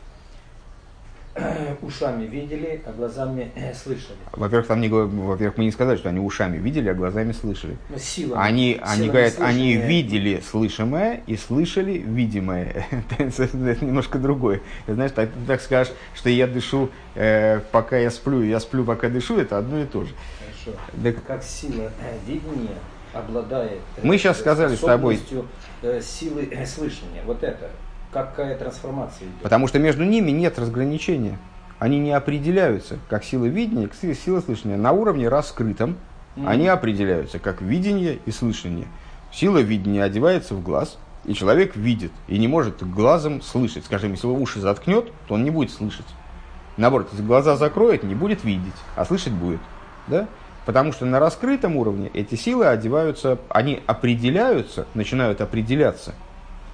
[1.81, 4.17] ушами видели, а глазами э, слышали.
[4.31, 7.75] Во-первых, там не, во-первых, мы не сказали, что они ушами видели, а глазами слышали.
[7.89, 12.85] Но сила, они, они говорят, они видели слышимое и слышали видимое.
[13.17, 14.61] Это немножко другое.
[14.87, 19.37] Знаешь, так, так скажешь, что я дышу, э, пока я сплю, я сплю, пока дышу,
[19.37, 20.13] это одно и то же.
[20.63, 20.79] Хорошо.
[21.03, 22.77] Так, как сила э, видения
[23.13, 25.19] обладает мы сейчас сказали с тобой
[26.01, 27.21] силы слышания.
[27.25, 27.69] Вот это
[28.11, 29.41] какая трансформация идет.
[29.41, 31.37] Потому что между ними нет разграничения.
[31.79, 34.77] Они не определяются как сила видения, как сила слышания.
[34.77, 35.97] На уровне раскрытом
[36.35, 36.47] mm-hmm.
[36.47, 38.87] они определяются как видение и слышание.
[39.31, 43.85] Сила видения одевается в глаз, и человек видит, и не может глазом слышать.
[43.85, 46.05] Скажем, если его уши заткнет, то он не будет слышать.
[46.77, 49.59] Наоборот, если глаза закроет, не будет видеть, а слышать будет.
[50.07, 50.27] Да?
[50.65, 56.13] Потому что на раскрытом уровне эти силы одеваются, они определяются, начинают определяться–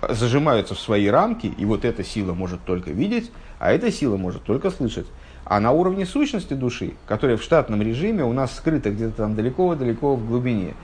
[0.07, 4.43] зажимаются в свои рамки, и вот эта сила может только видеть, а эта сила может
[4.43, 5.07] только слышать.
[5.43, 10.15] А на уровне сущности души, которая в штатном режиме у нас скрыта где-то там далеко-далеко
[10.15, 10.75] в глубине,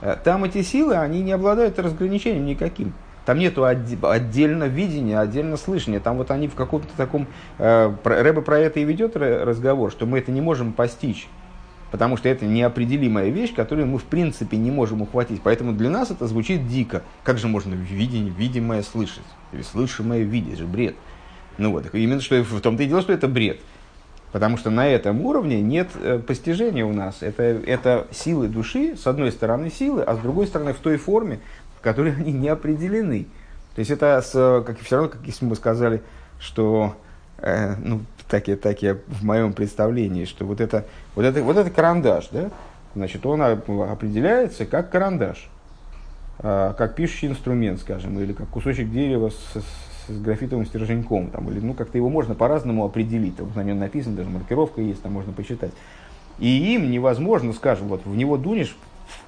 [0.00, 2.94] э, там эти силы, они не обладают разграничением никаким.
[3.26, 5.98] Там нету отдельно видения, отдельно слышания.
[5.98, 7.26] Там вот они в каком-то таком...
[7.58, 11.28] Э, про это и ведет разговор, что мы это не можем постичь
[11.94, 15.40] потому что это неопределимая вещь, которую мы в принципе не можем ухватить.
[15.44, 17.04] Поэтому для нас это звучит дико.
[17.22, 19.22] Как же можно видение, видимое слышать?
[19.52, 20.58] Или слышимое видеть?
[20.58, 20.96] же бред.
[21.56, 23.60] Ну вот, именно что в том-то и дело, что это бред.
[24.32, 27.18] Потому что на этом уровне нет э, постижения у нас.
[27.20, 31.38] Это, это силы души, с одной стороны силы, а с другой стороны в той форме,
[31.78, 33.28] в которой они не определены.
[33.76, 36.02] То есть это с, как, все равно, как если мы сказали,
[36.40, 36.96] что
[37.38, 41.56] э, ну, так, я, так я в моем представлении, что вот это, вот это, вот
[41.56, 42.50] это карандаш, да,
[42.94, 45.48] значит, он определяется как карандаш,
[46.38, 51.50] а, как пишущий инструмент, скажем, или как кусочек дерева с, с, с графитовым стерженьком, там,
[51.50, 55.12] или, ну, как-то его можно по-разному определить, там, на нем написано, даже маркировка есть, там
[55.12, 55.72] можно почитать.
[56.38, 58.76] И им невозможно, скажем, вот в него дунешь,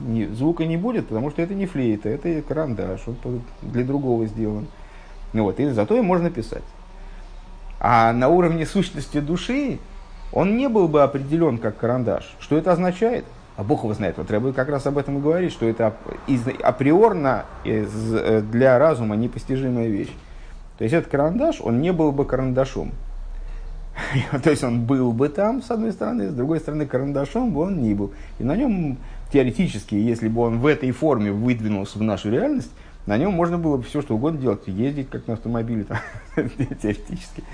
[0.01, 4.67] не, звука не будет, потому что это не флейта, это карандаш, он для другого сделан.
[5.33, 6.65] Ну, вот, и зато им можно писать.
[7.81, 9.79] А на уровне сущности души
[10.33, 12.35] он не был бы определен как карандаш.
[12.41, 13.25] Что это означает?
[13.57, 14.19] А Бог его знает.
[14.19, 15.95] Вот Рэбе как раз об этом и говорит, что это
[16.63, 20.13] априорно э, для разума непостижимая вещь.
[20.77, 22.93] То есть этот карандаш, он не был бы карандашом.
[24.43, 27.81] То есть он был бы там, с одной стороны, с другой стороны, карандашом бы он
[27.81, 28.13] не был.
[28.39, 28.99] И на нем
[29.33, 32.71] теоретически, если бы он в этой форме выдвинулся в нашу реальность,
[33.07, 35.99] на нем можно было бы все что угодно делать, ездить как на автомобиле, там,
[36.83, 37.45] теоретически,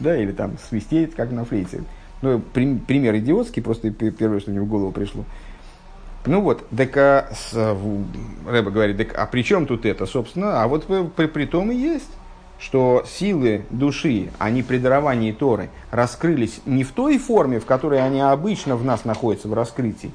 [0.00, 1.84] да, или там свистеть как на флейте.
[2.22, 5.24] Ну, пример идиотский, просто первое, что мне в голову пришло.
[6.24, 7.52] Ну вот, так а, с,
[8.46, 10.62] Рэба говорит, так а при чем тут это, собственно?
[10.62, 10.86] А вот
[11.16, 12.10] при, при том и есть,
[12.60, 18.20] что силы души, они при даровании Торы раскрылись не в той форме, в которой они
[18.20, 20.12] обычно в нас находятся в раскрытии,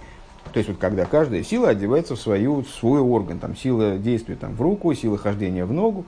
[0.57, 4.35] то есть, вот когда каждая сила одевается в, свою, в свой орган, там, сила действия
[4.35, 6.03] там, в руку, сила хождения в ногу,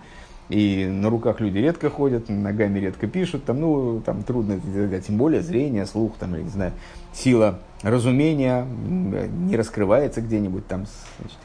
[0.49, 4.59] и на руках люди редко ходят, ногами редко пишут, там, ну, там трудно,
[5.05, 6.71] тем более зрение, слух, там, я не знаю,
[7.13, 10.87] сила разумения не раскрывается где-нибудь там.
[11.19, 11.37] Значит.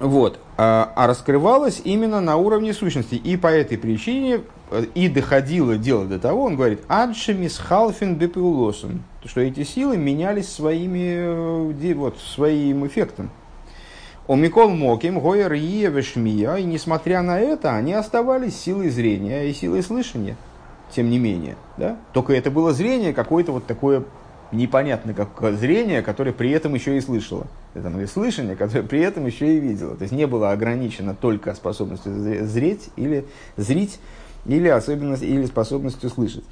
[0.00, 0.40] Вот.
[0.56, 3.14] А, а раскрывалась именно на уровне сущности.
[3.14, 4.40] И по этой причине
[4.94, 11.72] и доходило дело до того, он говорит, «Адшемис халфин бепеулосом», что эти силы менялись своими,
[11.80, 13.30] э, вот, своим эффектом.
[14.26, 19.82] У Микол Моким, Гойер Вешмия, и несмотря на это, они оставались силой зрения и силой
[19.82, 20.36] слышания,
[20.90, 21.56] тем не менее.
[21.78, 21.96] Да?
[22.12, 24.04] Только это было зрение какое-то вот такое
[24.52, 27.46] непонятное как зрение, которое при этом еще и слышало.
[27.74, 29.96] Это ну, и слышание, которое при этом еще и видело.
[29.96, 32.12] То есть не было ограничено только способностью
[32.46, 33.24] зреть или
[33.56, 33.98] зрить,
[34.46, 36.44] или, особенность, или способностью слышать.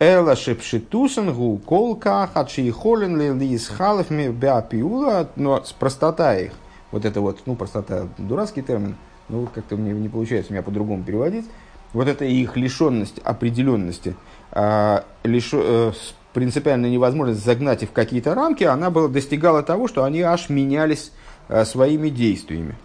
[0.00, 6.52] Эла шепшитусенгу колка хачиихолен ли исхалов беапиула, но с простота их,
[6.92, 8.96] вот это вот, ну, простота, дурацкий термин,
[9.28, 11.46] ну, как-то мне не получается меня по-другому переводить,
[11.92, 14.14] вот это их лишенность определенности,
[14.52, 15.92] а, лиш, э,
[16.32, 21.12] принципиальная невозможность загнать их в какие-то рамки, она была, достигала того, что они аж менялись
[21.48, 22.76] а, своими действиями.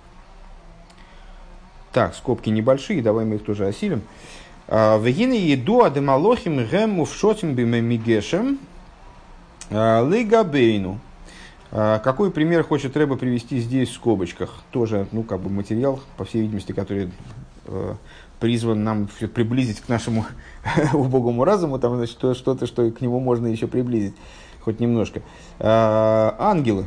[1.94, 4.02] Так, скобки небольшие, давай мы их тоже осилим.
[4.68, 8.58] А, Вегины еду адемалохим гэму в шотим бимемигешем
[9.70, 11.00] а, лигабейну.
[11.70, 14.62] Какой пример хочет Рэба привести здесь в скобочках?
[14.70, 17.10] Тоже, ну, как бы материал, по всей видимости, который
[17.66, 17.96] э,
[18.39, 20.24] призван нам приблизить к нашему
[20.94, 24.14] убогому разуму, там, значит, что-то, что к нему можно еще приблизить,
[24.62, 25.24] хоть немножко.
[25.58, 26.86] А, ангелы.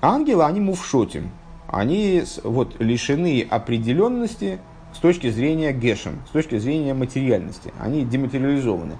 [0.00, 1.30] Ангелы, они мувшотим.
[1.68, 4.58] Они вот, лишены определенности
[4.94, 7.72] с точки зрения гешем, с точки зрения материальности.
[7.78, 8.94] Они дематериализованы.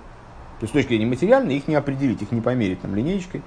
[0.61, 3.43] То есть с точки зрения материальной их не определить, их не померить там, линейкой.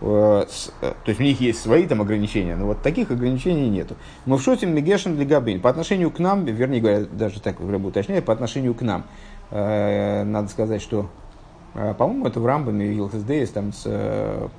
[0.00, 0.44] Э,
[0.82, 3.96] э, то есть у них есть свои там ограничения, но вот таких ограничений нету.
[4.26, 5.60] Мы в шоте мегешем для габин.
[5.60, 9.04] По отношению к нам, вернее говоря, даже так Рабу уточняет, по отношению к нам,
[9.50, 11.08] э, надо сказать, что,
[11.74, 14.50] по-моему, это в Рамбаме и там с,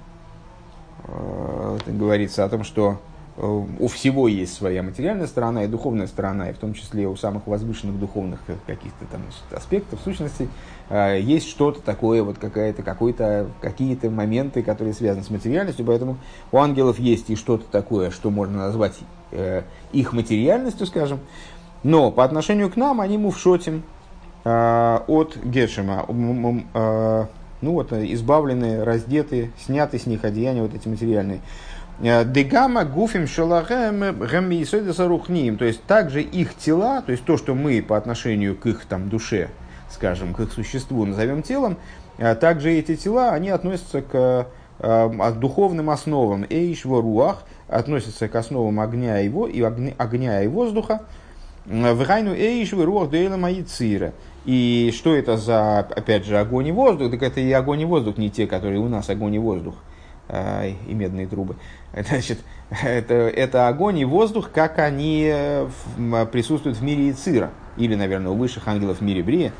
[1.85, 2.99] говорится о том, что
[3.39, 7.47] у всего есть своя материальная сторона и духовная сторона, и в том числе у самых
[7.47, 9.21] возвышенных духовных каких-то там
[9.51, 10.49] аспектов, сущностей,
[10.89, 16.17] э, есть что-то такое, вот какая-то, какой-то, какие-то моменты, которые связаны с материальностью, поэтому
[16.51, 18.97] у ангелов есть и что-то такое, что можно назвать
[19.31, 19.63] э,
[19.93, 21.19] их материальностью, скажем,
[21.83, 23.83] но по отношению к нам они мувшотим
[24.43, 26.05] э, от Гешема,
[27.61, 31.41] ну вот, избавлены, раздеты, сняты с них одеяния вот эти материальные.
[32.01, 34.21] Э, Дегама гуфим шалахем
[35.07, 35.57] рухним.
[35.57, 39.09] То есть также их тела, то есть то, что мы по отношению к их там,
[39.09, 39.49] душе,
[39.89, 41.77] скажем, к их существу назовем телом,
[42.17, 44.47] э, также эти тела, они относятся к
[44.79, 51.01] э, духовным основам эйшва руах, относятся к основам огня, его, и огня, и воздуха.
[51.65, 54.13] В гайну эйшва руах дейла маицира.
[54.45, 57.11] И что это за, опять же, огонь и воздух?
[57.11, 59.75] Так это и огонь и воздух, не те, которые у нас огонь и воздух
[60.31, 61.55] и медные трубы.
[61.93, 62.39] Значит,
[62.83, 65.67] это, это огонь и воздух, как они э,
[66.31, 69.53] присутствуют в мире Ицира, или, наверное, у высших ангелов в мире Брия.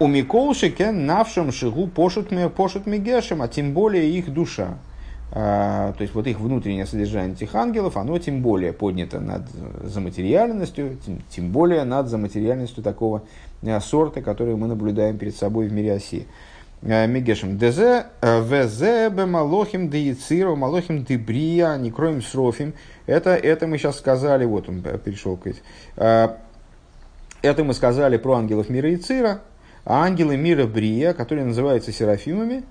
[0.00, 4.78] У Миколшике навшем шигу пошут мегешем, а тем более их душа.
[5.34, 9.48] А, то есть вот их внутреннее содержание этих ангелов, оно тем более поднято над
[9.84, 13.22] заматериальностью, тем, тем более над заматериальностью такого
[13.64, 16.26] а, сорта, который мы наблюдаем перед собой в мире Осии.
[16.84, 22.74] Э, Мегешем Дезе, э, Везе, Бемалохим, Деициру, Малохим, Дебрия, Некроем Срофим.
[23.06, 26.28] Это, это мы сейчас сказали, вот он перешел к э,
[27.42, 29.42] Это мы сказали про ангелов мира Ицира,
[29.84, 32.64] а ангелы мира Брия, которые называются Серафимами,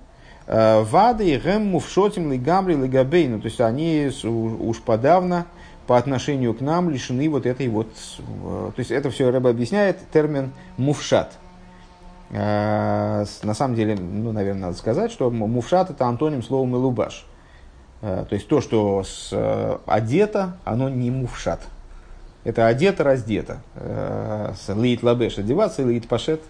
[0.46, 3.40] Вады и Гэм Мувшотим Лигамри Лигабейну.
[3.40, 5.46] То есть они уж подавно
[5.86, 7.88] по отношению к нам лишены вот этой вот...
[8.18, 11.41] То есть это все Рэба объясняет термин Э,
[12.32, 17.26] на самом деле, ну, наверное, надо сказать, что מופשט это антоним слова מלובש.
[18.00, 19.30] То есть то, что с,
[19.86, 21.60] одето, оно не מופשט.
[22.44, 23.58] Это одето, раздето.
[23.76, 26.40] С להתלבש одеваться, להתפשט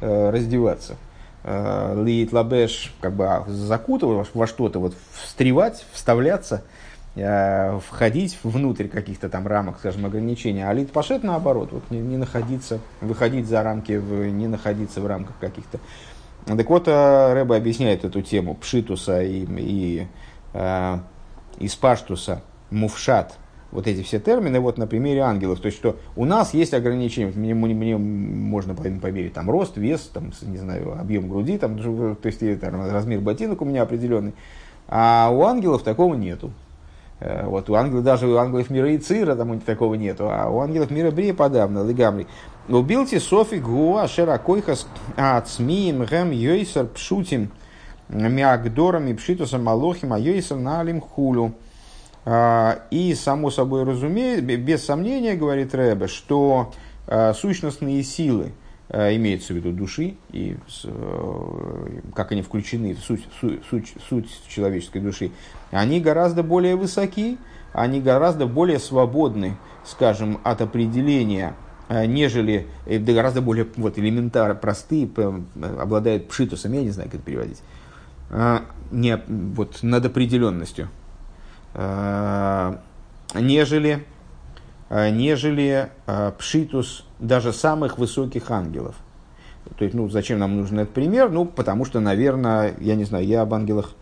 [0.00, 0.96] раздеваться.
[1.44, 6.87] להתלבש как бы закутывать во что-то, вот встревать, вставляться– Э,
[7.88, 13.46] входить внутрь каких-то там рамок, скажем, ограничений, а להתפשט наоборот, вот не, не находиться, выходить
[13.46, 15.78] за рамки, в, не находиться в рамках каких-то.
[16.46, 20.06] Так вот, э, Рэба объясняет эту тему пшитуса и, и,
[20.54, 20.98] э,
[21.58, 23.36] и спаштуса, мувшат,
[23.70, 25.60] вот эти все термины, вот на примере ангелов.
[25.60, 30.32] То есть, что у нас есть ограничения, мне, мне можно померить там рост, вес, там,
[30.42, 34.32] не знаю, объем груди, там, то есть, там, размер ботинок у меня определенный,
[34.88, 36.50] а у ангелов такого нету.
[37.20, 40.60] Э, вот у ангелов, даже у ангелов мира и цира там такого нету, а у
[40.60, 42.26] ангелов мира брия подавно, лыгамри.
[42.68, 47.50] Убилти софи гуа широкойхас ацмием гэм йойсер пшутим
[48.08, 51.54] миагдорами пшитусом малохим а йойсер налим хулю.
[52.24, 56.72] А, и само собой разумеется, без сомнения, говорит Рэбе, что
[57.06, 58.52] а, сущностные силы,
[58.90, 65.00] имеется в виду души, и э, как они включены в суть, суть, суть, суть человеческой
[65.00, 65.30] души,
[65.70, 67.36] они гораздо более высоки,
[67.74, 71.54] они гораздо более свободны, скажем, от определения,
[71.90, 75.08] э, нежели э, гораздо более вот, элементарно простые,
[75.78, 77.62] обладают пшитусом, я не знаю, как это переводить,
[78.30, 78.60] э,
[78.90, 80.88] не, вот, над определенностью,
[83.34, 84.04] нежели,
[84.90, 85.90] нежели
[86.38, 88.94] пшитус даже самых высоких ангелов.
[89.78, 91.30] То есть, ну, зачем нам нужен этот пример?
[91.30, 93.94] Ну, потому что, наверное, я не знаю, я об ангелах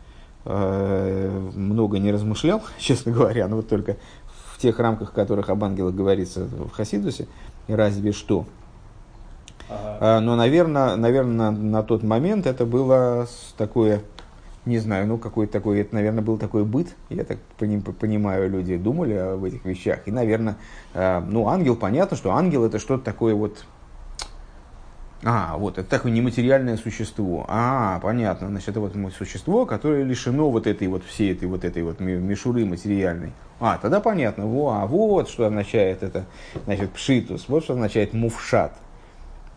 [0.49, 3.97] Э, много не размышлял, честно говоря, но вот только
[4.53, 7.27] в тех рамках, в которых об ангелах говорится в Хасидусе,
[7.67, 8.47] разве что.
[9.69, 10.21] Ага.
[10.21, 13.27] Но, наверное, наверное на, на тот момент это было
[13.57, 14.03] такое,
[14.67, 19.15] не знаю, ну какой-то такой, это, наверное, был такой быт, я так понимаю, люди думали
[19.15, 20.01] об этих вещах.
[20.07, 20.57] И, наверное,
[20.93, 23.65] э, ну ангел, понятно, что ангел это что-то такое вот
[25.25, 27.47] а, вот, это такое нематериальное существо.
[27.49, 31.83] А, понятно, значит, это вот существо, которое лишено вот этой вот всей этой вот этой
[31.83, 33.33] вот мишуры материальной.
[33.59, 36.27] А, тогда понятно, во, а вот что означает это,
[36.67, 38.77] значит, пшитус, вот что означает мувшат.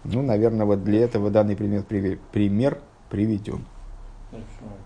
[0.05, 2.80] Ну, наверное, вот для этого данный пример, пример
[3.10, 3.66] приведен.
[4.32, 4.79] Хорошо.